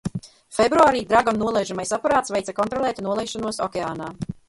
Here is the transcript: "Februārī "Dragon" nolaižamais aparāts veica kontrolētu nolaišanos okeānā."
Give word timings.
"Februārī 0.59 1.03
"Dragon" 1.11 1.37
nolaižamais 1.43 1.95
aparāts 1.99 2.35
veica 2.39 2.59
kontrolētu 2.63 3.09
nolaišanos 3.11 3.67
okeānā." 3.71 4.15